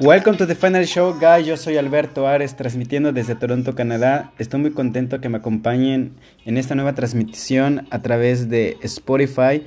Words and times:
Welcome 0.00 0.36
to 0.36 0.46
the 0.46 0.54
final 0.54 0.84
show, 0.84 1.16
guys. 1.18 1.46
Yo 1.46 1.56
soy 1.56 1.76
Alberto 1.76 2.26
Ares, 2.26 2.56
transmitiendo 2.56 3.12
desde 3.12 3.34
Toronto, 3.34 3.74
Canadá. 3.74 4.32
Estoy 4.38 4.60
muy 4.60 4.72
contento 4.72 5.20
que 5.20 5.28
me 5.28 5.38
acompañen 5.38 6.14
en 6.44 6.56
esta 6.56 6.74
nueva 6.74 6.94
transmisión 6.94 7.86
a 7.90 8.02
través 8.02 8.48
de 8.48 8.78
Spotify, 8.82 9.64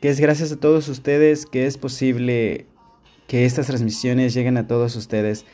que 0.00 0.08
es 0.08 0.20
gracias 0.20 0.52
a 0.52 0.56
todos 0.56 0.88
ustedes 0.88 1.46
que 1.46 1.66
es 1.66 1.78
posible 1.78 2.66
que 3.26 3.44
estas 3.44 3.66
transmisiones 3.66 4.34
lleguen 4.34 4.56
a 4.56 4.66
todos 4.66 4.96
ustedes. 4.96 5.44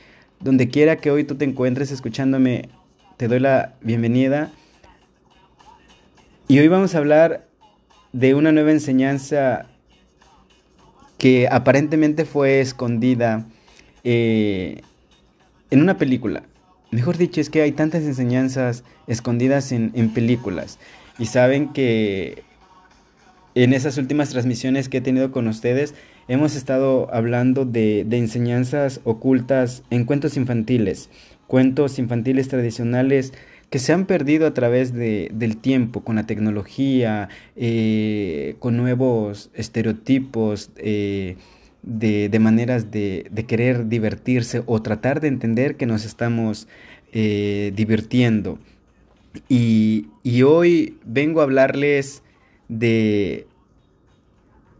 Donde 0.40 0.68
quiera 0.68 0.96
que 0.96 1.10
hoy 1.10 1.24
tú 1.24 1.36
te 1.36 1.44
encuentres 1.44 1.90
escuchándome, 1.90 2.68
te 3.16 3.28
doy 3.28 3.40
la 3.40 3.74
bienvenida. 3.80 4.52
Y 6.48 6.58
hoy 6.58 6.68
vamos 6.68 6.94
a 6.94 6.98
hablar 6.98 7.48
de 8.12 8.34
una 8.34 8.52
nueva 8.52 8.72
enseñanza 8.72 9.71
que 11.22 11.46
aparentemente 11.48 12.24
fue 12.24 12.60
escondida 12.60 13.46
eh, 14.02 14.80
en 15.70 15.80
una 15.80 15.96
película. 15.96 16.42
Mejor 16.90 17.16
dicho, 17.16 17.40
es 17.40 17.48
que 17.48 17.62
hay 17.62 17.70
tantas 17.70 18.02
enseñanzas 18.02 18.82
escondidas 19.06 19.70
en, 19.70 19.92
películas. 20.12 20.80
Y 21.20 21.26
saben 21.26 21.68
que 21.68 22.42
en 23.54 23.72
esas 23.72 23.98
últimas 23.98 24.30
transmisiones 24.30 24.88
que 24.88 24.98
he 24.98 25.00
tenido 25.00 25.30
con 25.30 25.46
ustedes, 25.46 25.94
hemos 26.26 26.56
estado 26.56 27.08
hablando 27.14 27.66
de, 27.66 28.00
enseñanzas 28.00 29.00
ocultas 29.04 29.84
en 29.90 30.06
cuentos 30.06 30.36
infantiles, 30.36 31.08
cuentos 31.46 32.00
infantiles 32.00 32.48
tradicionales 32.48 33.32
que 33.72 33.78
se 33.78 33.94
han 33.94 34.04
perdido 34.04 34.46
a 34.46 34.52
través 34.52 34.92
del 34.92 35.56
tiempo, 35.56 36.02
con 36.04 36.16
la 36.16 36.26
tecnología, 36.26 37.30
eh, 37.56 38.54
con 38.58 38.76
nuevos 38.76 39.50
estereotipos. 39.54 40.70
Eh, 40.76 41.36
de, 41.82 42.38
maneras 42.38 42.90
de, 42.90 43.24
querer 43.48 43.88
divertirse 43.88 44.62
o 44.66 44.82
tratar 44.82 45.22
de 45.22 45.28
entender 45.28 45.76
que 45.76 45.86
nos 45.86 46.04
estamos 46.04 46.68
eh, 47.14 47.72
divirtiendo. 47.74 48.58
Y, 49.48 50.08
hoy 50.44 50.98
vengo 51.06 51.40
a 51.40 51.44
hablarles 51.44 52.22
de, 52.68 53.46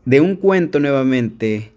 de 0.05 0.21
un 0.21 0.37
cuento 0.37 0.81
nuevamente 0.81 1.73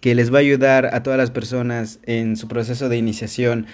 que 0.00 0.14
les 0.14 0.32
va 0.32 0.38
a 0.38 0.40
ayudar 0.40 0.94
a 0.94 1.02
todas 1.02 1.18
las 1.18 1.30
personas 1.30 1.98
en 2.04 2.36
su 2.36 2.48
proceso 2.48 2.88
de 2.88 2.96
iniciación. 2.96 3.66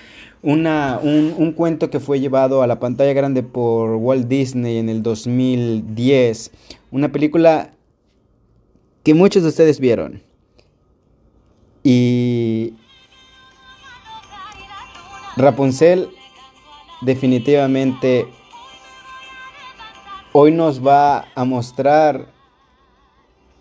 Una, 0.42 0.98
un, 1.02 1.34
un, 1.36 1.52
cuento 1.52 1.90
que 1.90 2.00
fue 2.00 2.20
llevado 2.20 2.62
a 2.62 2.66
la 2.66 2.80
pantalla 2.80 3.12
grande 3.12 3.42
por 3.42 3.96
Walt 3.96 4.28
Disney 4.28 4.78
en 4.78 4.88
el 4.88 5.02
2010. 5.02 6.50
Una 6.90 7.12
película 7.12 7.70
que 9.02 9.14
muchos 9.14 9.42
de 9.42 9.50
ustedes 9.50 9.80
vieron. 9.80 10.22
Y 11.82 12.74
Rapunzel 15.36 16.08
definitivamente 17.02 18.26
hoy 20.32 20.50
nos 20.50 20.84
va 20.84 21.26
a 21.34 21.44
mostrar 21.44 22.26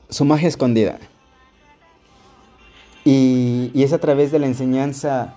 su 0.10 0.24
magia 0.24 0.48
escondida. 0.48 1.00
Y, 3.06 3.72
es 3.76 3.94
a 3.94 3.98
través 3.98 4.32
de 4.32 4.40
la 4.40 4.48
enseñanza 4.48 5.36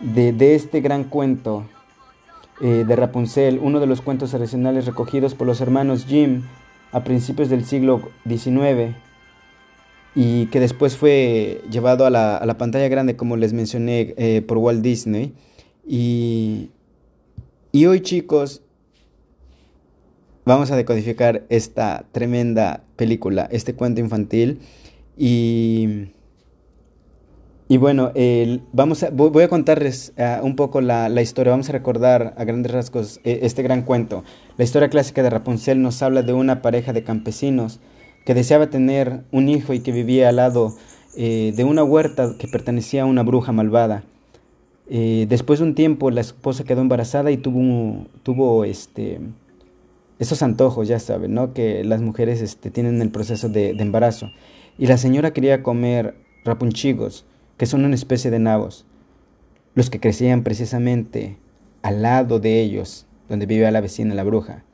de, 0.00 0.54
este 0.54 0.80
gran 0.80 1.04
cuento 1.04 1.64
eh, 2.60 2.84
de 2.86 2.96
Rapunzel, 2.96 3.58
uno 3.62 3.80
de 3.80 3.86
los 3.86 4.00
cuentos 4.00 4.30
tradicionales 4.30 4.86
recogidos 4.86 5.34
por 5.34 5.46
los 5.46 5.60
hermanos 5.60 6.04
Jim 6.06 6.42
a 6.92 7.02
principios 7.02 7.48
del 7.48 7.64
siglo 7.64 8.10
XIX 8.28 8.94
y 10.14 10.46
que 10.46 10.60
después 10.60 10.96
fue 10.96 11.62
llevado 11.70 12.06
a 12.06 12.10
la, 12.10 12.36
a 12.36 12.46
la 12.46 12.56
pantalla 12.56 12.88
grande, 12.88 13.16
como 13.16 13.36
les 13.36 13.52
mencioné, 13.52 14.14
eh, 14.16 14.42
por 14.42 14.58
Walt 14.58 14.80
Disney. 14.80 15.34
Y, 15.86 16.70
y 17.72 17.86
hoy 17.86 18.00
chicos, 18.00 18.62
vamos 20.44 20.70
a 20.70 20.76
decodificar 20.76 21.44
esta 21.48 22.04
tremenda 22.12 22.84
película, 22.94 23.48
este 23.50 23.74
cuento 23.74 24.00
infantil. 24.00 24.60
Y, 25.18 26.10
y 27.68 27.76
bueno, 27.78 28.12
vamos 28.72 29.02
a, 29.02 29.10
voy 29.10 29.42
a 29.42 29.48
contarles 29.48 30.12
ah, 30.18 30.40
un 30.42 30.54
poco 30.56 30.80
la, 30.80 31.08
historia, 31.22 31.52
vamos 31.52 31.68
a 31.68 31.72
recordar 31.72 32.34
a 32.36 32.44
grandes 32.44 32.72
rasgos 32.72 33.20
eh, 33.24 33.40
este 33.42 33.62
gran 33.62 33.82
cuento. 33.82 34.22
La 34.58 34.64
historia 34.64 34.90
clásica 34.90 35.22
de 35.22 35.30
Rapunzel 35.30 35.80
nos 35.80 36.02
habla 36.02 36.22
de 36.22 36.32
una 36.32 36.62
pareja 36.62 36.92
de 36.92 37.04
campesinos 37.04 37.80
que 38.24 38.34
deseaba 38.34 38.70
tener 38.70 39.22
un 39.32 39.48
hijo 39.48 39.72
y 39.72 39.80
que 39.80 39.92
vivía 39.92 40.28
al 40.28 40.36
lado 40.36 40.74
eh, 41.16 41.52
de 41.54 41.64
una 41.64 41.84
huerta 41.84 42.34
que 42.38 42.48
pertenecía 42.48 43.02
a 43.02 43.06
una 43.06 43.22
bruja 43.22 43.52
malvada. 43.52 44.04
Eh, 44.88 45.26
después 45.28 45.60
de 45.60 45.64
un 45.64 45.74
tiempo 45.74 46.10
la 46.10 46.20
esposa 46.20 46.64
quedó 46.64 46.80
embarazada 46.80 47.30
y 47.30 47.38
tuvo, 47.38 48.06
tuvo 48.22 48.64
este, 48.64 49.20
esos 50.18 50.42
antojos, 50.42 50.88
ya 50.88 50.98
saben, 50.98 51.34
¿no? 51.34 51.54
que 51.54 51.84
las 51.84 52.00
mujeres 52.00 52.40
este, 52.40 52.70
tienen 52.70 53.00
el 53.00 53.10
proceso 53.10 53.48
de, 53.48 53.70
embarazo. 53.70 54.30
Y 54.76 54.86
la 54.86 54.96
señora 54.98 55.32
quería 55.32 55.62
comer 55.62 56.16
rapunchigos, 56.44 57.24
que 57.56 57.66
son 57.66 57.84
una 57.84 57.94
especie 57.94 58.30
de 58.30 58.38
nabos, 58.38 58.86
los 59.74 59.90
que 59.90 60.00
crecían 60.00 60.42
precisamente 60.42 61.38
al 61.82 62.02
lado 62.02 62.40
de 62.40 62.60
ellos, 62.60 63.06
donde 63.28 63.46
vivía 63.46 63.70
la 63.70 63.80
vecina, 63.80 64.14
la 64.14 64.24
bruja. 64.24 64.64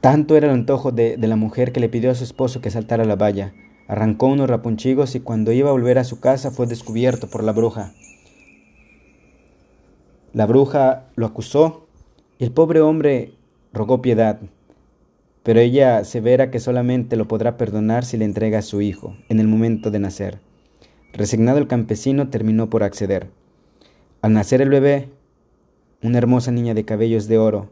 Tanto 0.00 0.36
era 0.36 0.46
el 0.46 0.54
antojo 0.54 0.92
de, 0.92 1.18
la 1.18 1.36
mujer 1.36 1.72
que 1.72 1.80
le 1.80 1.88
pidió 1.90 2.10
a 2.10 2.14
su 2.14 2.24
esposo 2.24 2.60
que 2.60 2.70
saltara 2.70 3.04
la 3.04 3.16
valla. 3.16 3.52
Arrancó 3.86 4.26
unos 4.26 4.48
rapunchigos 4.48 5.14
y 5.14 5.20
cuando 5.20 5.52
iba 5.52 5.68
a 5.68 5.72
volver 5.72 5.98
a 5.98 6.04
su 6.04 6.20
casa 6.20 6.50
fue 6.50 6.66
descubierto 6.66 7.28
por 7.28 7.44
la 7.44 7.52
bruja. 7.52 7.92
La 10.32 10.46
bruja 10.46 11.08
lo 11.16 11.26
acusó 11.26 11.86
y 12.38 12.44
el 12.44 12.52
pobre 12.52 12.80
hombre 12.80 13.34
rogó 13.72 14.00
piedad, 14.00 14.40
pero 15.42 15.60
ella 15.60 16.04
severa 16.04 16.50
que 16.50 16.60
solamente 16.60 17.16
lo 17.16 17.28
podrá 17.28 17.56
perdonar 17.56 18.04
si 18.04 18.16
le 18.16 18.24
entrega 18.24 18.60
a 18.60 18.62
su 18.62 18.80
hijo 18.80 19.16
en 19.28 19.40
el 19.40 19.48
momento 19.48 19.90
de 19.90 19.98
nacer. 19.98 20.49
Resignado 21.12 21.58
el 21.58 21.66
campesino 21.66 22.28
terminó 22.28 22.70
por 22.70 22.82
acceder. 22.82 23.30
Al 24.22 24.32
nacer 24.32 24.62
el 24.62 24.68
bebé, 24.68 25.08
una 26.02 26.18
hermosa 26.18 26.52
niña 26.52 26.74
de 26.74 26.84
cabellos 26.84 27.26
de 27.26 27.38
oro, 27.38 27.68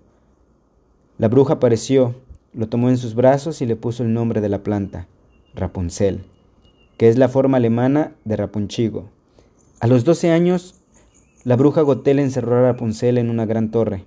la 1.19 1.29
bruja 1.29 1.55
apareció, 1.55 2.15
lo 2.53 2.69
tomó 2.69 2.89
en 2.91 2.97
sus 2.97 3.15
brazos 3.15 3.61
y 3.61 3.67
le 3.67 3.75
puso 3.77 4.03
el 4.03 4.13
nombre 4.13 4.41
de 4.41 4.49
la 4.49 4.63
planta, 4.63 5.09
Rapunzel, 5.55 6.25
que 6.97 7.09
es 7.09 7.19
la 7.19 7.29
forma 7.29 7.57
alemana 7.57 8.15
de 8.25 8.37
Rapunchigo. 8.37 9.09
A 9.81 9.87
los 9.87 10.05
doce 10.05 10.31
años, 10.31 10.75
la 11.45 11.57
bruja 11.57 11.83
Gotel 11.83 12.19
encerró 12.19 12.57
a 12.57 12.63
Rapunzel 12.63 13.19
en 13.19 13.31
una 13.31 13.47
gran 13.47 13.71
torre, 13.71 14.05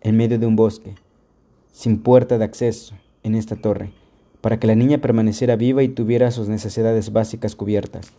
en 0.00 0.16
medio 0.16 0.38
de 0.38 0.46
un 0.46 0.56
bosque, 0.56 0.94
sin 1.72 2.02
puerta 2.02 2.38
de 2.38 2.44
acceso 2.44 2.94
en 3.22 3.34
esta 3.34 3.56
torre, 3.56 3.92
para 4.40 4.58
que 4.58 4.66
la 4.66 4.74
niña 4.74 4.98
permaneciera 4.98 5.56
viva 5.56 5.82
y 5.82 5.88
tuviera 5.88 6.30
sus 6.30 6.48
necesidades 6.48 7.12
básicas 7.12 7.56
cubiertas. 7.56 8.12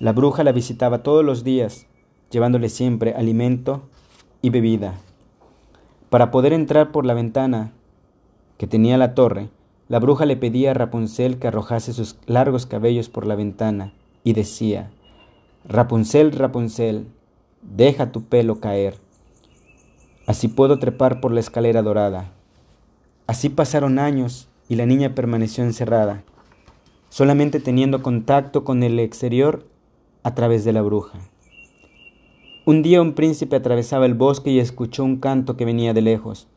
La 0.00 0.12
bruja 0.12 0.44
la 0.44 0.52
visitaba 0.52 1.02
todos 1.02 1.24
los 1.24 1.42
días, 1.42 1.86
llevándole 2.30 2.68
siempre 2.68 3.14
alimento 3.14 3.82
y 4.42 4.50
bebida. 4.50 4.94
Para 6.08 6.30
poder 6.30 6.52
entrar 6.52 6.92
por 6.92 7.04
la 7.04 7.14
ventana 7.14 7.72
que 8.58 8.68
tenía 8.68 8.96
la 8.96 9.14
torre, 9.14 9.48
la 9.88 9.98
bruja 9.98 10.24
le 10.24 10.36
pedía 10.36 10.70
a 10.70 10.74
Rapunzel 10.74 11.38
que 11.38 11.48
arrojase 11.48 11.92
sus 11.92 12.16
largos 12.26 12.66
cabellos 12.66 13.08
por 13.08 13.26
la 13.26 13.34
ventana 13.34 13.92
y 14.22 14.34
decía, 14.34 14.90
Rapunzel, 15.64 16.30
Rapunzel, 16.30 17.08
deja 17.62 18.12
tu 18.12 18.22
pelo 18.22 18.60
caer. 18.60 18.94
Así 20.26 20.46
puedo 20.46 20.78
trepar 20.78 21.20
por 21.20 21.32
la 21.32 21.40
escalera 21.40 21.82
dorada. 21.82 22.30
Así 23.26 23.48
pasaron 23.48 23.98
años 23.98 24.48
y 24.68 24.76
la 24.76 24.86
niña 24.86 25.16
permaneció 25.16 25.64
encerrada, 25.64 26.22
solamente 27.08 27.58
teniendo 27.58 28.00
contacto 28.00 28.62
con 28.62 28.84
el 28.84 29.00
exterior 29.00 29.64
a 30.28 30.34
través 30.34 30.62
de 30.62 30.74
la 30.74 30.82
bruja. 30.82 31.18
Un 32.66 32.82
día 32.82 33.00
un 33.00 33.14
príncipe 33.14 33.56
atravesaba 33.56 34.04
el 34.04 34.12
bosque 34.12 34.50
y 34.50 34.58
escuchó 34.58 35.02
un 35.02 35.16
canto 35.16 35.56
que 35.56 35.64
venía 35.64 35.94
de 35.94 36.02
lejos. 36.02 36.48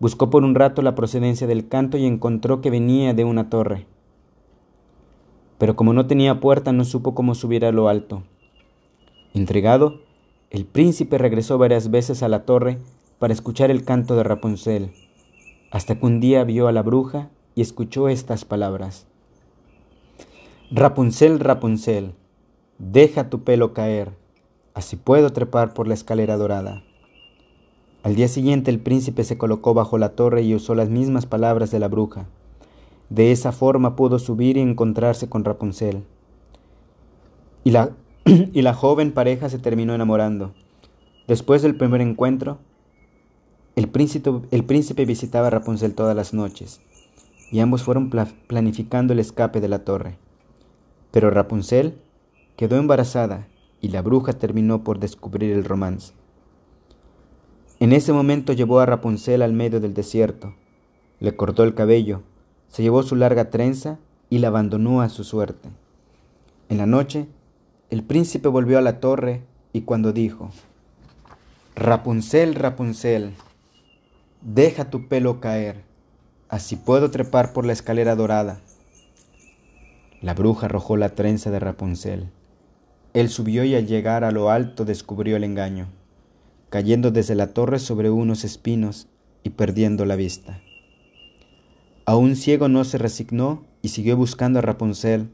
Buscó 0.00 0.30
por 0.30 0.42
un 0.42 0.56
rato 0.56 0.82
la 0.82 0.96
procedencia 0.96 1.46
del 1.46 1.68
canto 1.68 1.96
y 1.96 2.06
encontró 2.06 2.60
que 2.60 2.70
venía 2.70 3.14
de 3.14 3.24
una 3.24 3.50
torre. 3.50 3.86
Pero 5.58 5.76
como 5.76 5.92
no 5.92 6.08
tenía 6.08 6.40
puerta 6.40 6.72
no 6.72 6.84
supo 6.84 7.14
cómo 7.14 7.36
subir 7.36 7.64
a 7.64 7.70
lo 7.70 7.88
alto. 7.88 8.24
Intrigado, 9.32 10.00
el 10.50 10.64
príncipe 10.64 11.18
regresó 11.18 11.56
varias 11.56 11.92
veces 11.92 12.24
a 12.24 12.28
la 12.28 12.44
torre 12.44 12.78
para 13.20 13.32
escuchar 13.32 13.70
el 13.70 13.84
canto 13.84 14.16
de 14.16 14.24
Rapunzel, 14.24 14.90
hasta 15.70 16.00
que 16.00 16.04
un 16.04 16.18
día 16.18 16.42
vio 16.42 16.66
a 16.66 16.72
la 16.72 16.82
bruja 16.82 17.30
y 17.54 17.60
escuchó 17.60 18.08
estas 18.08 18.44
palabras. 18.44 19.06
Rapunzel, 20.72 21.38
Rapunzel, 21.38 22.14
deja 22.78 23.28
tu 23.30 23.44
pelo 23.44 23.74
caer 23.74 24.12
Así 24.78 24.94
puedo 24.94 25.30
trepar 25.30 25.74
por 25.74 25.88
la 25.88 25.94
escalera 25.94 26.36
dorada. 26.36 26.84
Al 28.04 28.14
día 28.14 28.28
siguiente 28.28 28.70
el 28.70 28.78
príncipe 28.78 29.24
se 29.24 29.36
colocó 29.36 29.74
bajo 29.74 29.98
la 29.98 30.10
torre 30.10 30.42
y 30.42 30.54
usó 30.54 30.76
las 30.76 30.88
mismas 30.88 31.26
palabras 31.26 31.72
de 31.72 31.80
la 31.80 31.88
bruja. 31.88 32.26
De 33.10 33.32
esa 33.32 33.50
forma 33.50 33.96
pudo 33.96 34.20
subir 34.20 34.56
y 34.56 34.60
encontrarse 34.60 35.28
con 35.28 35.42
Rapunzel. 35.42 36.04
y 37.64 37.72
la, 37.72 37.90
y 38.24 38.62
la 38.62 38.72
joven 38.72 39.10
pareja 39.10 39.48
se 39.48 39.58
terminó 39.58 39.96
enamorando. 39.96 40.54
Después 41.26 41.60
del 41.62 41.76
primer 41.76 42.00
encuentro, 42.00 42.58
el 43.74 43.88
príncipe, 43.88 44.30
el 44.52 44.62
príncipe 44.62 45.06
visitaba 45.06 45.48
a 45.48 45.50
Rapunzel 45.50 45.96
todas 45.96 46.14
las 46.14 46.32
noches 46.32 46.80
y 47.50 47.58
ambos 47.58 47.82
fueron 47.82 48.10
planificando 48.46 49.12
el 49.12 49.18
escape 49.18 49.60
de 49.60 49.68
la 49.68 49.80
torre. 49.80 50.18
Pero 51.10 51.30
Rapunzel 51.30 51.98
quedó 52.58 52.76
embarazada 52.76 53.46
y 53.80 53.90
la 53.90 54.02
bruja 54.02 54.32
terminó 54.32 54.82
por 54.82 54.98
descubrir 54.98 55.52
el 55.52 55.64
romance. 55.64 56.12
En 57.78 57.92
ese 57.92 58.12
momento 58.12 58.52
llevó 58.52 58.80
a 58.80 58.86
Rapunzel 58.86 59.42
al 59.42 59.52
medio 59.52 59.78
del 59.78 59.94
desierto, 59.94 60.56
le 61.20 61.36
cortó 61.36 61.62
el 61.62 61.76
cabello, 61.76 62.22
se 62.66 62.82
llevó 62.82 63.04
su 63.04 63.14
larga 63.14 63.50
trenza 63.50 64.00
y 64.28 64.38
la 64.38 64.48
abandonó 64.48 65.02
a 65.02 65.08
su 65.08 65.22
suerte. 65.22 65.68
En 66.68 66.78
la 66.78 66.86
noche, 66.86 67.28
el 67.90 68.02
príncipe 68.02 68.48
volvió 68.48 68.76
a 68.78 68.82
la 68.82 68.98
torre 68.98 69.44
y 69.72 69.82
cuando 69.82 70.12
dijo, 70.12 70.50
Rapunzel, 71.76 72.56
Rapunzel, 72.56 73.34
deja 74.42 74.90
tu 74.90 75.06
pelo 75.06 75.38
caer, 75.38 75.84
así 76.48 76.74
puedo 76.74 77.12
trepar 77.12 77.52
por 77.52 77.64
la 77.64 77.72
escalera 77.72 78.16
dorada. 78.16 78.58
La 80.20 80.34
bruja 80.34 80.66
arrojó 80.66 80.96
la 80.96 81.10
trenza 81.10 81.52
de 81.52 81.60
Rapunzel. 81.60 82.32
Él 83.18 83.30
subió 83.30 83.64
y 83.64 83.74
al 83.74 83.88
llegar 83.88 84.22
a 84.22 84.30
lo 84.30 84.48
alto 84.48 84.84
descubrió 84.84 85.36
el 85.36 85.42
engaño, 85.42 85.88
cayendo 86.70 87.10
desde 87.10 87.34
la 87.34 87.48
torre 87.48 87.80
sobre 87.80 88.10
unos 88.10 88.44
espinos 88.44 89.08
y 89.42 89.50
perdiendo 89.50 90.04
la 90.04 90.14
vista. 90.14 90.60
Aún 92.04 92.36
ciego 92.36 92.68
no 92.68 92.84
se 92.84 92.96
resignó 92.96 93.64
y 93.82 93.88
siguió 93.88 94.16
buscando 94.16 94.60
a 94.60 94.62
Rapunzel 94.62 95.30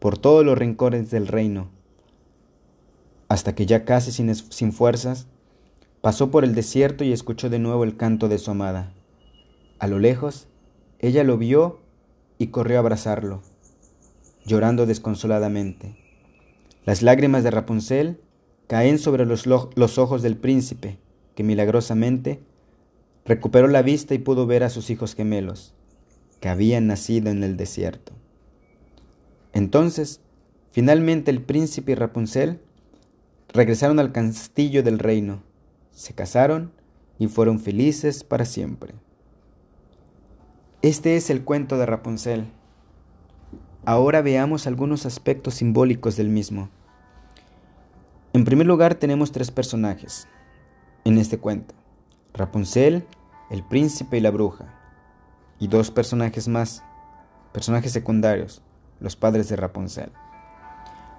por 0.00 0.18
todos 0.18 0.44
los 0.44 0.58
rincones 0.58 1.12
del 1.12 1.28
reino, 1.28 1.68
hasta 3.28 3.54
que 3.54 3.66
ya 3.66 3.84
casi 3.84 4.10
sin, 4.10 4.34
sin 4.34 4.72
fuerzas, 4.72 5.28
pasó 6.00 6.32
por 6.32 6.42
el 6.42 6.56
desierto 6.56 7.04
y 7.04 7.12
escuchó 7.12 7.50
de 7.50 7.60
nuevo 7.60 7.84
el 7.84 7.96
canto 7.96 8.28
de 8.28 8.38
su 8.38 8.50
amada. 8.50 8.92
A 9.78 9.86
lo 9.86 10.00
lejos, 10.00 10.48
ella 10.98 11.22
lo 11.22 11.38
vio 11.38 11.78
y 12.36 12.48
corrió 12.48 12.78
a 12.78 12.80
abrazarlo, 12.80 13.42
llorando 14.44 14.86
desconsoladamente. 14.86 16.07
Las 16.88 17.02
lágrimas 17.02 17.44
de 17.44 17.50
Rapunzel 17.50 18.18
caen 18.66 18.98
sobre 18.98 19.26
los, 19.26 19.44
los 19.44 19.98
ojos 19.98 20.22
del 20.22 20.38
príncipe, 20.38 20.96
que 21.34 21.44
milagrosamente 21.44 22.40
recuperó 23.26 23.68
la 23.68 23.82
vista 23.82 24.14
y 24.14 24.18
pudo 24.18 24.46
ver 24.46 24.64
a 24.64 24.70
sus 24.70 24.88
hijos 24.88 25.14
gemelos, 25.14 25.74
que 26.40 26.48
habían 26.48 26.86
nacido 26.86 27.28
en 27.28 27.44
el 27.44 27.58
desierto. 27.58 28.14
Entonces, 29.52 30.22
finalmente 30.70 31.30
el 31.30 31.42
príncipe 31.42 31.92
y 31.92 31.94
Rapunzel 31.94 32.58
regresaron 33.52 33.98
al 33.98 34.10
castillo 34.10 34.82
del 34.82 34.98
reino, 34.98 35.42
se 35.90 36.14
casaron 36.14 36.72
y 37.18 37.26
fueron 37.26 37.60
felices 37.60 38.24
para 38.24 38.46
siempre. 38.46 38.94
Este 40.80 41.16
es 41.18 41.28
el 41.28 41.44
cuento 41.44 41.76
de 41.76 41.84
Rapunzel. 41.84 42.46
Ahora 43.84 44.22
veamos 44.22 44.66
algunos 44.66 45.04
aspectos 45.04 45.52
simbólicos 45.52 46.16
del 46.16 46.30
mismo. 46.30 46.70
En 48.38 48.44
primer 48.44 48.68
lugar 48.68 48.94
tenemos 48.94 49.32
tres 49.32 49.50
personajes 49.50 50.28
en 51.04 51.18
este 51.18 51.38
cuento. 51.38 51.74
Rapunzel, 52.32 53.04
el 53.50 53.64
príncipe 53.64 54.16
y 54.16 54.20
la 54.20 54.30
bruja. 54.30 54.72
Y 55.58 55.66
dos 55.66 55.90
personajes 55.90 56.46
más, 56.46 56.84
personajes 57.50 57.90
secundarios, 57.90 58.62
los 59.00 59.16
padres 59.16 59.48
de 59.48 59.56
Rapunzel. 59.56 60.12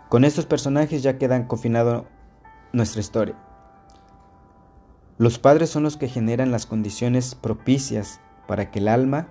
Con 0.07 0.23
estos 0.23 0.45
personajes 0.45 1.03
ya 1.03 1.17
quedan 1.17 1.43
confinado 1.43 2.07
nuestra 2.71 3.01
historia. 3.01 3.35
Los 5.17 5.39
padres 5.39 5.69
son 5.69 5.83
los 5.83 5.97
que 5.97 6.07
generan 6.07 6.51
las 6.51 6.65
condiciones 6.65 7.35
propicias 7.35 8.21
para 8.47 8.71
que 8.71 8.79
el 8.79 8.87
alma 8.87 9.27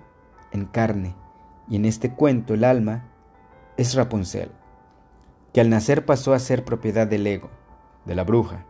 encarne, 0.51 1.15
y 1.67 1.77
en 1.77 1.85
este 1.85 2.13
cuento 2.13 2.53
el 2.53 2.65
alma 2.65 3.09
es 3.77 3.95
Rapunzel, 3.95 4.51
que 5.53 5.61
al 5.61 5.71
nacer 5.71 6.05
pasó 6.05 6.35
a 6.35 6.39
ser 6.39 6.63
propiedad 6.63 7.07
del 7.07 7.25
ego, 7.25 7.49
de 8.09 8.15
la 8.15 8.23
bruja, 8.23 8.65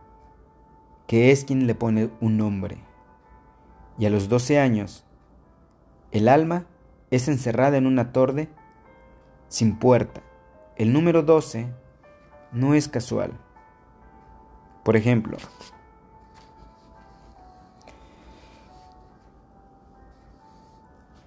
que 1.06 1.30
es 1.30 1.46
quien 1.46 1.66
le 1.66 1.74
pone 1.74 2.10
un 2.20 2.36
nombre. 2.36 2.76
Y 3.98 4.04
a 4.04 4.10
los 4.10 4.28
12 4.28 4.60
años, 4.60 5.06
el 6.12 6.28
alma 6.28 6.66
es 7.10 7.26
encerrada 7.26 7.78
en 7.78 7.86
una 7.86 8.12
torre 8.12 8.50
sin 9.48 9.78
puerta. 9.78 10.20
El 10.76 10.92
número 10.92 11.22
12 11.22 11.72
no 12.52 12.74
es 12.74 12.86
casual. 12.86 13.32
Por 14.84 14.94
ejemplo, 14.94 15.38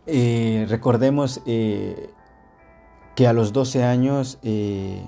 eh, 0.05 0.67
recordemos 0.69 1.41
eh, 1.47 2.11
que 3.15 3.25
a 3.25 3.33
los 3.33 3.53
12 3.53 3.83
años 3.83 4.37
eh, 4.43 5.03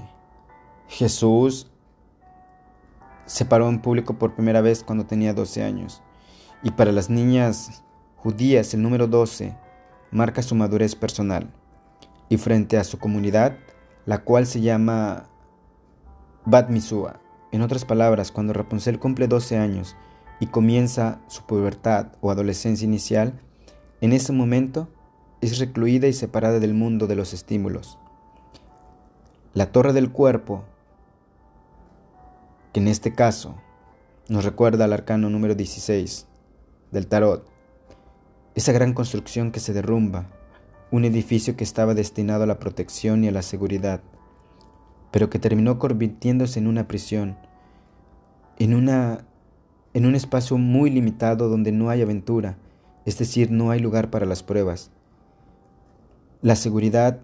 Jesús 0.87 1.71
se 3.25 3.45
paró 3.45 3.69
en 3.69 3.81
público 3.81 4.15
por 4.15 4.35
primera 4.35 4.61
vez 4.61 4.83
cuando 4.83 5.05
tenía 5.05 5.33
12 5.33 5.63
años. 5.63 6.01
Y 6.63 6.71
para 6.71 6.91
las 6.91 7.09
niñas 7.09 7.83
judías 8.17 8.73
el 8.73 8.81
número 8.81 9.07
12 9.07 9.55
marca 10.11 10.41
su 10.41 10.55
madurez 10.55 10.95
personal. 10.95 11.49
Y 12.29 12.37
frente 12.37 12.77
a 12.77 12.83
su 12.83 12.97
comunidad, 12.97 13.57
la 14.05 14.23
cual 14.23 14.47
se 14.47 14.61
llama 14.61 15.29
Bat 16.45 16.69
Misua. 16.69 17.19
En 17.51 17.61
otras 17.61 17.85
palabras, 17.85 18.31
cuando 18.31 18.53
Rapunzel 18.53 18.99
cumple 18.99 19.27
12 19.27 19.57
años 19.57 19.95
y 20.39 20.47
comienza 20.47 21.19
su 21.27 21.43
pubertad 21.43 22.07
o 22.21 22.31
adolescencia 22.31 22.85
inicial, 22.85 23.39
en 24.01 24.13
ese 24.13 24.33
momento 24.33 24.89
es 25.41 25.59
recluida 25.59 26.07
y 26.07 26.13
separada 26.13 26.59
del 26.59 26.73
mundo 26.73 27.07
de 27.07 27.15
los 27.15 27.33
estímulos. 27.33 27.97
La 29.53 29.71
torre 29.71 29.93
del 29.93 30.11
cuerpo 30.11 30.65
que 32.75 32.81
en 32.81 32.89
este 32.89 33.13
caso 33.13 33.55
nos 34.27 34.43
recuerda 34.43 34.83
al 34.83 34.91
arcano 34.91 35.29
número 35.29 35.55
16 35.55 36.27
del 36.91 37.07
tarot, 37.07 37.47
esa 38.53 38.73
gran 38.73 38.91
construcción 38.91 39.53
que 39.53 39.61
se 39.61 39.71
derrumba, 39.71 40.29
un 40.91 41.05
edificio 41.05 41.55
que 41.55 41.63
estaba 41.63 41.93
destinado 41.93 42.43
a 42.43 42.47
la 42.47 42.59
protección 42.59 43.23
y 43.23 43.29
a 43.29 43.31
la 43.31 43.43
seguridad, 43.43 44.01
pero 45.11 45.29
que 45.29 45.39
terminó 45.39 45.79
convirtiéndose 45.79 46.59
en 46.59 46.67
una 46.67 46.85
prisión, 46.85 47.37
en, 48.59 48.73
una, 48.73 49.25
en 49.93 50.05
un 50.05 50.13
espacio 50.13 50.57
muy 50.57 50.89
limitado 50.89 51.47
donde 51.47 51.71
no 51.71 51.89
hay 51.89 52.01
aventura, 52.01 52.57
es 53.05 53.17
decir, 53.17 53.51
no 53.51 53.71
hay 53.71 53.79
lugar 53.79 54.09
para 54.09 54.25
las 54.25 54.43
pruebas. 54.43 54.91
La 56.41 56.57
seguridad 56.57 57.21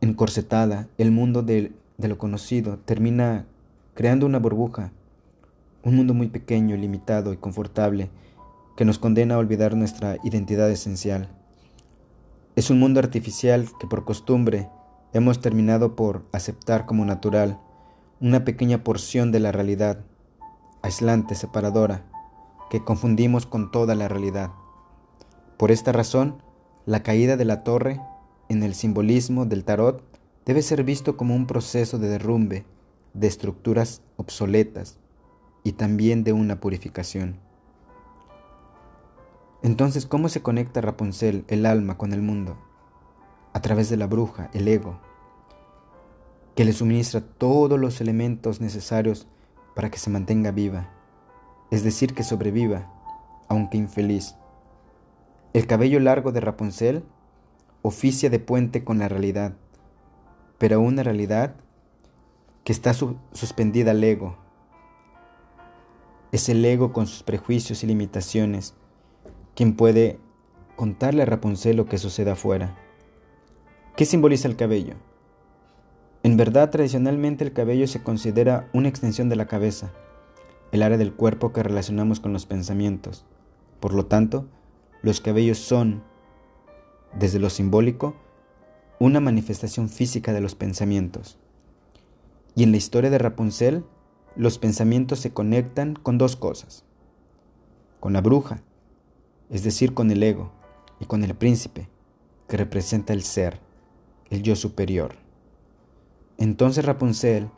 encorsetada, 0.00 0.86
el 0.98 1.10
mundo 1.10 1.42
de, 1.42 1.72
de 1.98 2.06
lo 2.06 2.16
conocido, 2.16 2.78
termina 2.78 3.44
creando 3.96 4.26
una 4.26 4.38
burbuja, 4.38 4.92
un 5.82 5.96
mundo 5.96 6.12
muy 6.12 6.28
pequeño, 6.28 6.76
limitado 6.76 7.32
y 7.32 7.38
confortable 7.38 8.10
que 8.76 8.84
nos 8.84 8.98
condena 8.98 9.34
a 9.36 9.38
olvidar 9.38 9.74
nuestra 9.74 10.18
identidad 10.22 10.70
esencial. 10.70 11.30
Es 12.56 12.68
un 12.68 12.78
mundo 12.78 13.00
artificial 13.00 13.66
que 13.80 13.86
por 13.86 14.04
costumbre 14.04 14.68
hemos 15.14 15.40
terminado 15.40 15.96
por 15.96 16.26
aceptar 16.32 16.84
como 16.84 17.06
natural, 17.06 17.58
una 18.20 18.44
pequeña 18.44 18.84
porción 18.84 19.32
de 19.32 19.40
la 19.40 19.50
realidad, 19.50 20.04
aislante, 20.82 21.34
separadora, 21.34 22.04
que 22.68 22.84
confundimos 22.84 23.46
con 23.46 23.70
toda 23.70 23.94
la 23.94 24.08
realidad. 24.08 24.50
Por 25.56 25.70
esta 25.70 25.92
razón, 25.92 26.42
la 26.84 27.02
caída 27.02 27.38
de 27.38 27.46
la 27.46 27.64
torre, 27.64 27.98
en 28.50 28.62
el 28.62 28.74
simbolismo 28.74 29.46
del 29.46 29.64
tarot, 29.64 30.02
debe 30.44 30.60
ser 30.60 30.84
visto 30.84 31.16
como 31.16 31.34
un 31.34 31.46
proceso 31.46 31.98
de 31.98 32.08
derrumbe 32.08 32.66
de 33.18 33.26
estructuras 33.26 34.02
obsoletas 34.16 34.98
y 35.64 35.72
también 35.72 36.22
de 36.22 36.32
una 36.32 36.60
purificación. 36.60 37.40
Entonces, 39.62 40.06
¿cómo 40.06 40.28
se 40.28 40.42
conecta 40.42 40.80
Rapunzel, 40.80 41.44
el 41.48 41.66
alma, 41.66 41.96
con 41.96 42.12
el 42.12 42.22
mundo? 42.22 42.58
A 43.52 43.62
través 43.62 43.88
de 43.88 43.96
la 43.96 44.06
bruja, 44.06 44.50
el 44.52 44.68
ego, 44.68 45.00
que 46.54 46.64
le 46.64 46.72
suministra 46.72 47.20
todos 47.20 47.80
los 47.80 48.00
elementos 48.00 48.60
necesarios 48.60 49.26
para 49.74 49.90
que 49.90 49.98
se 49.98 50.10
mantenga 50.10 50.50
viva, 50.50 50.90
es 51.70 51.82
decir, 51.82 52.14
que 52.14 52.22
sobreviva, 52.22 52.92
aunque 53.48 53.78
infeliz. 53.78 54.36
El 55.52 55.66
cabello 55.66 56.00
largo 56.00 56.32
de 56.32 56.40
Rapunzel 56.40 57.04
oficia 57.82 58.28
de 58.28 58.38
puente 58.38 58.84
con 58.84 58.98
la 58.98 59.08
realidad, 59.08 59.54
pero 60.58 60.80
una 60.80 61.02
realidad 61.02 61.56
que 62.66 62.72
está 62.72 62.94
suspendida 62.94 63.92
al 63.92 64.02
ego. 64.02 64.36
Es 66.32 66.48
el 66.48 66.64
ego 66.64 66.92
con 66.92 67.06
sus 67.06 67.22
prejuicios 67.22 67.84
y 67.84 67.86
limitaciones 67.86 68.74
quien 69.54 69.76
puede 69.76 70.18
contarle 70.74 71.22
a 71.22 71.26
Rapunzel 71.26 71.76
lo 71.76 71.86
que 71.86 71.96
sucede 71.96 72.32
afuera. 72.32 72.76
¿Qué 73.94 74.04
simboliza 74.04 74.48
el 74.48 74.56
cabello? 74.56 74.94
En 76.24 76.36
verdad, 76.36 76.70
tradicionalmente 76.70 77.44
el 77.44 77.52
cabello 77.52 77.86
se 77.86 78.02
considera 78.02 78.68
una 78.72 78.88
extensión 78.88 79.28
de 79.28 79.36
la 79.36 79.46
cabeza, 79.46 79.92
el 80.72 80.82
área 80.82 80.98
del 80.98 81.14
cuerpo 81.14 81.52
que 81.52 81.62
relacionamos 81.62 82.18
con 82.18 82.32
los 82.32 82.46
pensamientos. 82.46 83.24
Por 83.78 83.94
lo 83.94 84.06
tanto, 84.06 84.48
los 85.02 85.20
cabellos 85.20 85.58
son, 85.58 86.02
desde 87.16 87.38
lo 87.38 87.48
simbólico, 87.48 88.16
una 88.98 89.20
manifestación 89.20 89.88
física 89.88 90.32
de 90.32 90.40
los 90.40 90.56
pensamientos. 90.56 91.38
Y 92.56 92.62
en 92.62 92.72
la 92.72 92.78
historia 92.78 93.10
de 93.10 93.18
Rapunzel, 93.18 93.84
los 94.34 94.58
pensamientos 94.58 95.20
se 95.20 95.32
conectan 95.32 95.94
con 95.94 96.16
dos 96.16 96.36
cosas. 96.36 96.84
Con 98.00 98.14
la 98.14 98.22
bruja, 98.22 98.62
es 99.50 99.62
decir, 99.62 99.92
con 99.92 100.10
el 100.10 100.22
ego, 100.22 100.52
y 100.98 101.04
con 101.04 101.22
el 101.22 101.34
príncipe, 101.34 101.90
que 102.48 102.56
representa 102.56 103.12
el 103.12 103.22
ser, 103.22 103.60
el 104.30 104.42
yo 104.42 104.56
superior. 104.56 105.16
Entonces 106.38 106.86
Rapunzel 106.86 107.50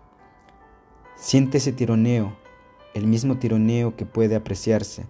siente 1.16 1.58
ese 1.58 1.72
tironeo, 1.72 2.36
el 2.92 3.06
mismo 3.06 3.38
tironeo 3.38 3.94
que 3.94 4.04
puede 4.04 4.34
apreciarse 4.34 5.06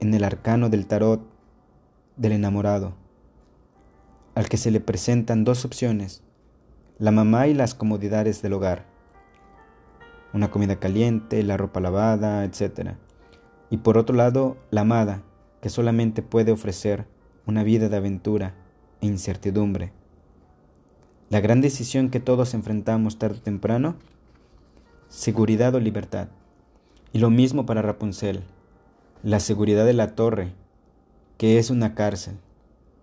en 0.00 0.14
el 0.14 0.24
arcano 0.24 0.70
del 0.70 0.86
tarot 0.86 1.20
del 2.16 2.32
enamorado, 2.32 2.94
al 4.34 4.48
que 4.48 4.56
se 4.56 4.70
le 4.70 4.80
presentan 4.80 5.44
dos 5.44 5.66
opciones, 5.66 6.22
la 6.98 7.10
mamá 7.10 7.48
y 7.48 7.54
las 7.54 7.74
comodidades 7.74 8.40
del 8.40 8.54
hogar, 8.54 8.89
una 10.32 10.50
comida 10.50 10.76
caliente, 10.76 11.42
la 11.42 11.56
ropa 11.56 11.80
lavada, 11.80 12.44
etc. 12.44 12.92
Y 13.70 13.78
por 13.78 13.98
otro 13.98 14.16
lado, 14.16 14.56
la 14.70 14.82
amada, 14.82 15.22
que 15.60 15.68
solamente 15.68 16.22
puede 16.22 16.52
ofrecer 16.52 17.06
una 17.46 17.62
vida 17.62 17.88
de 17.88 17.96
aventura 17.96 18.54
e 19.00 19.06
incertidumbre. 19.06 19.92
La 21.28 21.40
gran 21.40 21.60
decisión 21.60 22.10
que 22.10 22.20
todos 22.20 22.54
enfrentamos 22.54 23.18
tarde 23.18 23.38
o 23.38 23.42
temprano, 23.42 23.96
seguridad 25.08 25.74
o 25.74 25.80
libertad. 25.80 26.28
Y 27.12 27.18
lo 27.18 27.30
mismo 27.30 27.66
para 27.66 27.82
Rapunzel, 27.82 28.42
la 29.22 29.40
seguridad 29.40 29.84
de 29.84 29.92
la 29.92 30.14
torre, 30.14 30.52
que 31.36 31.58
es 31.58 31.70
una 31.70 31.94
cárcel. 31.94 32.36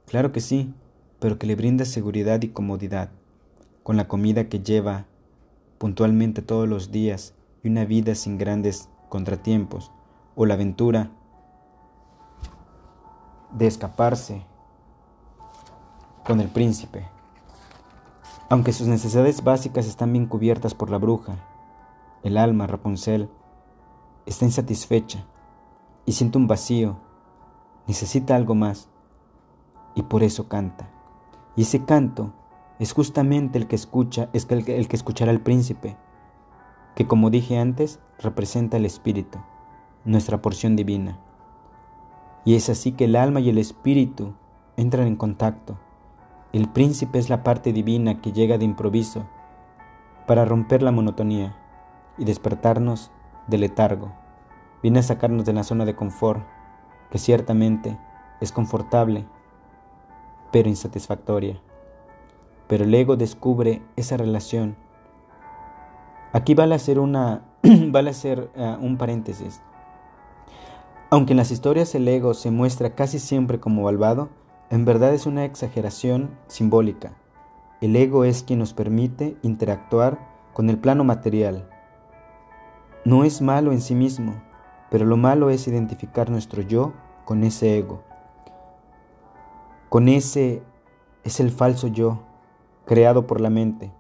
Claro 0.08 0.32
que 0.32 0.40
sí, 0.40 0.74
pero 1.20 1.38
que 1.38 1.48
le 1.48 1.56
brinda 1.56 1.86
seguridad 1.86 2.42
y 2.42 2.50
comodidad, 2.50 3.10
con 3.84 3.98
la 3.98 4.08
comida 4.08 4.48
que 4.50 4.60
lleva 4.60 5.06
puntualmente 5.78 6.42
todos 6.42 6.68
los 6.68 6.92
días 6.92 7.36
y 7.64 7.70
una 7.70 7.86
vida 7.86 8.16
sin 8.16 8.38
grandes 8.38 8.90
contratiempos, 9.10 9.92
o 10.36 10.46
la 10.46 10.56
aventura 10.56 11.12
de 13.52 13.68
escaparse 13.68 14.46
con 16.26 16.40
el 16.42 16.50
príncipe. 16.50 17.08
Aunque 18.50 18.74
sus 18.74 18.88
necesidades 18.88 19.44
básicas 19.44 19.88
están 19.88 20.12
bien 20.14 20.26
cubiertas 20.26 20.74
por 20.74 20.90
la 20.90 20.98
bruja, 20.98 21.36
el 22.24 22.38
alma, 22.38 22.68
Rapunzel, 22.68 23.30
está 24.26 24.46
insatisfecha 24.46 25.26
y 26.06 26.14
siente 26.14 26.38
un 26.38 26.48
vacío, 26.48 26.98
necesita 27.88 28.36
algo 28.36 28.56
más 28.56 28.90
y 29.96 30.04
por 30.04 30.24
eso 30.24 30.48
canta. 30.48 30.90
Y 31.56 31.64
ese 31.64 31.86
canto 31.86 32.34
es 32.80 32.94
justamente 32.94 33.58
el 33.58 33.68
que 33.68 33.76
escucha, 33.76 34.30
es 34.34 34.48
el 34.50 34.64
que, 34.64 34.80
escuchará 34.80 35.32
al 35.32 35.42
príncipe, 35.42 35.98
que 36.96 37.08
como 37.08 37.30
dije 37.30 37.58
antes, 37.58 38.00
representa 38.20 38.78
el 38.78 38.86
espíritu, 38.86 39.40
nuestra 40.06 40.42
porción 40.42 40.76
divina. 40.76 41.20
Y 42.46 42.56
es 42.56 42.70
así 42.70 42.92
que 42.92 43.06
el 43.06 43.16
alma 43.16 43.40
y 43.40 43.50
el 43.50 43.58
espíritu 43.58 44.34
entran 44.78 45.08
en 45.08 45.16
contacto. 45.16 45.78
El 46.54 46.70
príncipe 46.70 47.20
es 47.20 47.30
la 47.30 47.44
parte 47.44 47.74
divina 47.74 48.22
que 48.22 48.32
llega 48.32 48.58
de 48.58 48.66
improviso 48.66 49.26
para 50.28 50.46
romper 50.46 50.82
la 50.82 50.92
monotonía 50.92 51.58
y 52.18 52.26
despertarnos 52.26 53.12
del 53.48 53.62
letargo. 53.62 54.14
Viene 54.82 55.00
a 55.00 55.04
sacarnos 55.04 55.46
de 55.46 55.54
la 55.54 55.64
zona 55.64 55.86
de 55.86 55.96
confort, 55.96 56.42
que 57.10 57.18
ciertamente 57.18 57.98
es 58.40 58.52
confortable, 58.52 59.26
pero 60.52 60.70
insatisfactoria. 60.70 61.60
Pero 62.68 62.84
el 62.84 62.94
ego 62.94 63.16
descubre 63.16 63.82
esa 63.96 64.18
relación. 64.18 64.76
Aquí 66.34 66.54
vale 66.54 66.76
hacer, 66.76 67.00
una, 67.00 67.44
vale 67.64 68.10
hacer 68.10 68.50
uh, 68.56 68.84
un 68.84 68.98
paréntesis. 68.98 69.62
Aunque 71.10 71.34
en 71.34 71.38
las 71.38 71.52
historias 71.52 71.96
el 71.96 72.08
ego 72.08 72.34
se 72.34 72.52
muestra 72.52 72.96
casi 72.96 73.20
siempre 73.20 73.60
como 73.60 73.84
malvado, 73.84 74.30
en 74.70 74.84
verdad 74.84 75.14
es 75.14 75.26
una 75.26 75.46
exageración 75.46 76.32
simbólica. 76.48 77.14
El 77.80 77.96
ego 77.96 78.26
es 78.26 78.44
quien 78.44 78.60
nos 78.60 78.74
permite 78.74 79.38
interactuar 79.42 80.20
con 80.54 80.70
el 80.70 80.78
plano 80.78 81.06
material. 81.06 81.70
No 83.06 83.24
es 83.24 83.42
malo 83.42 83.72
en 83.72 83.80
sí 83.80 83.96
mismo, 83.96 84.34
pero 84.90 85.06
lo 85.06 85.16
malo 85.16 85.50
es 85.50 85.68
identificar 85.68 86.30
nuestro 86.30 86.62
yo 86.62 86.92
con 87.24 87.44
ese 87.44 87.78
ego. 87.78 88.04
Con 89.88 90.10
ese 90.10 90.62
es 91.24 91.40
el 91.40 91.52
falso 91.52 91.88
yo, 91.88 92.20
creado 92.88 93.28
por 93.28 93.40
la 93.40 93.52
mente, 93.52 93.94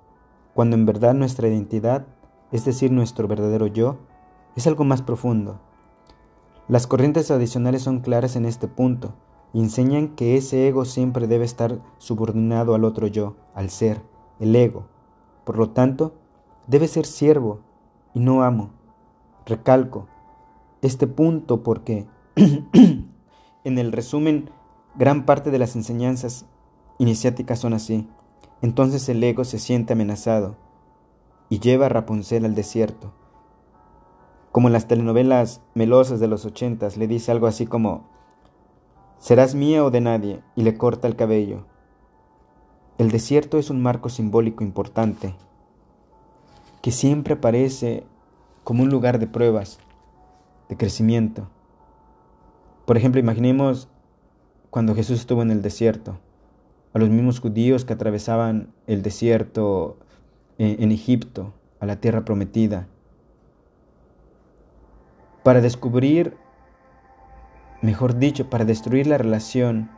cuando 0.55 0.75
en 0.75 0.87
verdad 0.87 1.13
nuestra 1.13 1.47
identidad, 1.47 2.07
es 2.51 2.65
decir, 2.65 2.91
nuestro 2.91 3.27
verdadero 3.27 3.67
yo, 3.67 3.97
es 4.55 4.65
algo 4.65 4.83
más 4.85 5.03
profundo 5.03 5.59
las 6.69 6.85
corrientes 6.85 7.27
tradicionales 7.27 7.83
son 7.83 8.01
claras 8.01 8.35
en 8.35 8.45
este 8.45 8.67
punto 8.67 9.13
y 9.53 9.61
enseñan 9.61 10.09
que 10.09 10.35
ese 10.35 10.67
ego 10.67 10.83
siempre 10.83 11.25
debe 11.25 11.45
estar 11.45 11.79
subordinado 11.97 12.75
al 12.75 12.83
otro 12.83 13.07
yo, 13.07 13.37
al 13.53 13.69
ser, 13.69 14.01
el 14.41 14.53
ego. 14.53 14.85
Por 15.45 15.57
lo 15.57 15.69
tanto, 15.69 16.15
debe 16.67 16.89
ser 16.89 17.05
siervo 17.05 17.61
y 18.13 18.19
no 18.19 18.43
amo. 18.43 18.71
Recalco 19.45 20.07
este 20.81 21.07
punto 21.07 21.63
porque 21.63 22.05
en 22.35 23.77
el 23.77 23.93
resumen 23.93 24.49
gran 24.95 25.25
parte 25.25 25.51
de 25.51 25.59
las 25.59 25.77
enseñanzas 25.77 26.47
iniciáticas 26.97 27.59
son 27.59 27.75
así. 27.75 28.09
Entonces 28.61 29.07
el 29.09 29.23
ego 29.23 29.43
se 29.43 29.59
siente 29.59 29.93
amenazado 29.93 30.55
y 31.49 31.59
lleva 31.59 31.87
a 31.87 31.89
Rapunzel 31.89 32.45
al 32.45 32.55
desierto 32.55 33.13
como 34.57 34.69
en 34.69 34.73
las 34.73 34.87
telenovelas 34.87 35.61
melosas 35.75 36.19
de 36.19 36.27
los 36.27 36.43
ochentas, 36.43 36.97
le 36.97 37.07
dice 37.07 37.31
algo 37.31 37.45
así 37.45 37.67
como, 37.67 38.09
serás 39.19 39.53
mía 39.53 39.85
o 39.85 39.91
de 39.91 40.01
nadie, 40.01 40.41
y 40.55 40.63
le 40.63 40.79
corta 40.79 41.07
el 41.07 41.15
cabello. 41.15 41.65
El 42.97 43.11
desierto 43.11 43.59
es 43.59 43.69
un 43.69 43.83
marco 43.83 44.09
simbólico 44.09 44.63
importante, 44.63 45.35
que 46.81 46.89
siempre 46.89 47.35
aparece 47.35 48.07
como 48.63 48.81
un 48.81 48.89
lugar 48.89 49.19
de 49.19 49.27
pruebas, 49.27 49.77
de 50.69 50.75
crecimiento. 50.75 51.47
Por 52.87 52.97
ejemplo, 52.97 53.21
imaginemos 53.21 53.89
cuando 54.71 54.95
Jesús 54.95 55.19
estuvo 55.19 55.43
en 55.43 55.51
el 55.51 55.61
desierto, 55.61 56.17
a 56.97 56.99
los 56.99 57.09
mismos 57.09 57.39
judíos 57.39 57.85
que 57.85 57.93
atravesaban 57.93 58.73
el 58.87 59.03
desierto 59.03 59.97
en, 60.57 60.91
Egipto, 60.91 61.53
a 61.79 61.85
la 61.85 61.97
tierra 61.97 62.25
prometida, 62.25 62.87
para 65.43 65.61
descubrir, 65.61 66.35
mejor 67.83 68.17
dicho, 68.17 68.49
para 68.49 68.65
destruir 68.65 69.05
la 69.05 69.19
relación, 69.19 69.91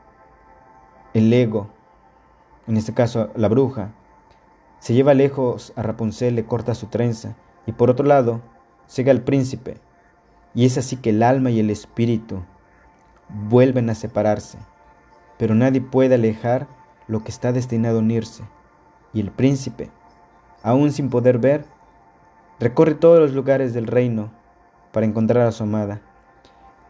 el 1.14 1.32
ego, 1.32 1.70
en 2.68 2.76
este 2.76 2.94
caso 2.94 3.30
la 3.34 3.48
bruja, 3.48 3.96
se 4.80 4.94
lleva 4.94 5.14
lejos 5.14 5.72
a 5.78 5.84
Rapunzel, 5.84 6.36
le 6.36 6.46
corta 6.46 6.76
su 6.76 6.88
trenza, 6.88 7.38
y 7.66 7.72
por 7.72 7.90
otro 7.90 8.06
lado, 8.06 8.42
sigue 8.88 9.10
al 9.10 9.22
príncipe, 9.22 9.78
y 10.54 10.66
es 10.66 10.78
así 10.78 10.98
que 10.98 11.12
el 11.12 11.24
alma 11.24 11.50
y 11.50 11.62
el 11.62 11.70
espíritu 11.70 12.44
vuelven 13.30 13.90
a 13.90 13.96
separarse, 13.96 14.58
pero 15.38 15.56
nadie 15.56 15.80
puede 15.80 16.16
alejar 16.16 16.79
lo 17.10 17.24
que 17.24 17.32
está 17.32 17.52
destinado 17.52 17.98
a 17.98 18.02
unirse, 18.02 18.44
y 19.12 19.20
el 19.20 19.32
príncipe, 19.32 19.90
aún 20.64 20.92
sin 20.92 21.10
poder 21.10 21.40
ver, 21.40 21.66
recorre 22.60 22.94
todos 22.94 23.20
los 23.20 23.34
lugares 23.34 23.74
del 23.74 23.88
reino 23.88 24.32
para 24.94 25.06
encontrar 25.06 25.46
a 25.46 25.52
su 25.52 25.64
amada. 25.64 26.02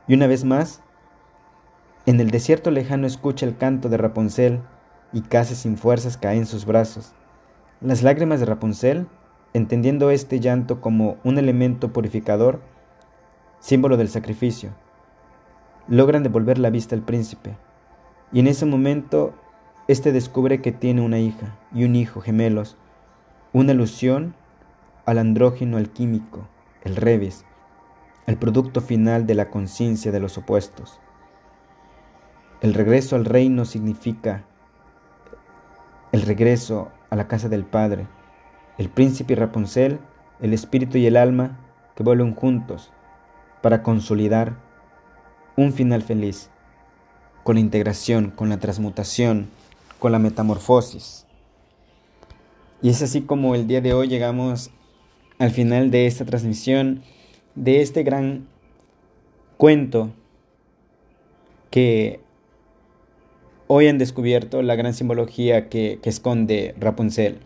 Y 0.07 0.13
una 0.13 0.27
vez 0.27 0.43
más, 0.43 0.83
en 2.05 2.19
el 2.19 2.31
desierto 2.31 2.69
lejano 2.69 3.07
escucha 3.07 3.45
el 3.45 3.57
canto 3.57 3.87
de 3.87 3.97
Rapunzel 3.97 4.61
y 5.13 5.21
casi 5.21 5.55
sin 5.55 5.77
fuerzas 5.77 6.17
cae 6.17 6.37
en 6.37 6.45
sus 6.45 6.65
brazos. 6.65 7.13
Las 7.81 8.03
lágrimas 8.03 8.39
de 8.39 8.45
Rapunzel, 8.45 9.07
entendiendo 9.53 10.11
este 10.11 10.39
llanto 10.39 10.81
como 10.81 11.17
un 11.23 11.37
elemento 11.37 11.93
purificador, 11.93 12.61
símbolo 13.59 13.95
del 13.95 14.09
sacrificio, 14.09 14.71
logran 15.87 16.23
devolver 16.23 16.57
la 16.57 16.69
vista 16.69 16.95
al 16.95 17.03
príncipe. 17.03 17.55
Y 18.31 18.39
en 18.39 18.47
ese 18.47 18.65
momento, 18.65 19.33
éste 19.89 20.11
descubre 20.11 20.61
que 20.61 20.71
tiene 20.71 21.01
una 21.01 21.17
hija 21.17 21.57
y 21.73 21.83
un 21.83 21.95
hijo 21.95 22.21
gemelos, 22.21 22.77
una 23.53 23.71
alusión 23.71 24.35
al 25.07 25.17
andrógeno 25.17 25.77
alquímico, 25.77 26.47
el 26.83 26.95
Revis, 26.95 27.43
el 28.27 28.37
producto 28.37 28.81
final 28.81 29.25
de 29.25 29.33
la 29.33 29.49
conciencia 29.49 30.11
de 30.11 30.19
los 30.19 30.37
opuestos. 30.37 30.99
El 32.61 32.75
regreso 32.75 33.15
al 33.15 33.25
reino 33.25 33.65
significa 33.65 34.43
el 36.11 36.21
regreso 36.21 36.91
a 37.09 37.15
la 37.15 37.27
casa 37.27 37.49
del 37.49 37.65
Padre, 37.65 38.05
el 38.77 38.89
príncipe 38.89 39.33
y 39.33 39.37
Rapunzel, 39.37 39.99
el 40.39 40.53
espíritu 40.53 40.99
y 40.99 41.07
el 41.07 41.17
alma 41.17 41.57
que 41.95 42.03
vuelven 42.03 42.35
juntos 42.35 42.91
para 43.63 43.81
consolidar 43.81 44.53
un 45.55 45.73
final 45.73 46.03
feliz, 46.03 46.51
con 47.43 47.55
la 47.55 47.61
integración, 47.61 48.29
con 48.29 48.49
la 48.49 48.59
transmutación, 48.59 49.49
con 49.99 50.11
la 50.11 50.19
metamorfosis. 50.19 51.25
Y 52.81 52.89
es 52.89 53.01
así 53.01 53.21
como 53.21 53.55
el 53.55 53.67
día 53.67 53.81
de 53.81 53.93
hoy 53.93 54.07
llegamos 54.07 54.71
al 55.37 55.51
final 55.51 55.91
de 55.91 56.07
esta 56.07 56.25
transmisión, 56.25 57.03
de 57.55 57.81
este 57.81 58.03
gran 58.03 58.47
cuento 59.57 60.13
que 61.69 62.21
hoy 63.67 63.87
han 63.87 63.97
descubierto 63.97 64.61
la 64.61 64.75
gran 64.75 64.93
simbología 64.93 65.69
que, 65.69 65.99
esconde 66.03 66.73
Rapunzel. 66.79 67.39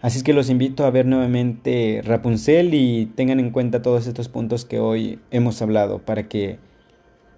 Así 0.00 0.18
es 0.18 0.24
que 0.24 0.32
los 0.32 0.50
invito 0.50 0.84
a 0.84 0.90
ver 0.90 1.06
nuevamente 1.06 2.00
Rapunzel 2.04 2.74
y 2.74 3.06
tengan 3.16 3.40
en 3.40 3.50
cuenta 3.50 3.82
todos 3.82 4.06
estos 4.06 4.28
puntos 4.28 4.64
que 4.64 4.78
hoy 4.78 5.18
hemos 5.30 5.60
hablado 5.60 5.98
para 5.98 6.28
que 6.28 6.58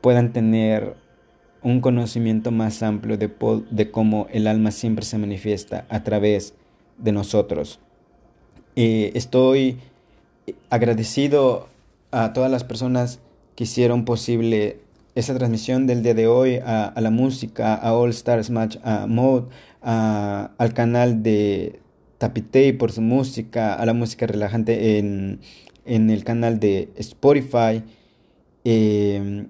puedan 0.00 0.32
tener 0.32 0.94
un 1.62 1.80
conocimiento 1.80 2.50
más 2.50 2.82
amplio 2.82 3.16
de, 3.18 3.90
cómo 3.90 4.26
el 4.30 4.46
alma 4.46 4.70
siempre 4.70 5.04
se 5.04 5.18
manifiesta 5.18 5.86
a 5.88 6.02
través 6.04 6.54
de 6.98 7.12
nosotros. 7.12 7.80
Eh, 8.76 9.12
estoy 9.14 9.78
agradecido 10.70 11.68
a 12.10 12.32
todas 12.32 12.50
las 12.50 12.64
personas 12.64 13.20
que 13.54 13.64
hicieron 13.64 14.04
posible 14.04 14.80
esta 15.14 15.34
transmisión 15.34 15.86
del 15.86 16.02
día 16.02 16.14
de 16.14 16.28
hoy, 16.28 16.60
a, 16.64 16.94
la 16.96 17.10
música, 17.10 17.74
a 17.74 17.92
All 17.92 18.10
Stars 18.10 18.50
Match, 18.50 18.76
a 18.84 19.06
Mode, 19.08 19.48
al 19.82 20.74
canal 20.74 21.24
de 21.24 21.80
Tapitei 22.18 22.72
por 22.72 22.92
su 22.92 23.00
música, 23.00 23.74
a 23.74 23.84
la 23.84 23.94
música 23.94 24.26
relajante 24.26 24.98
en, 24.98 25.40
el 25.84 26.22
canal 26.22 26.60
de 26.60 26.90
Spotify, 26.96 27.82
em, 28.62 29.48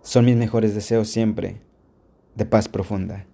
Son 0.02 0.26
mis 0.26 0.36
mejores 0.36 0.76
deseos 0.76 1.08
siempre 1.08 1.62
de 2.36 2.46
paz 2.46 2.68
profunda. 2.68 3.26